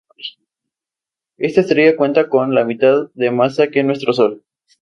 Esta 1.37 1.61
estrella 1.61 1.95
cuenta 1.95 2.27
con 2.27 2.55
la 2.55 2.65
mitad 2.65 3.11
de 3.13 3.29
masa 3.29 3.67
que 3.67 3.83
nuestro 3.83 4.13
Sol. 4.13 4.43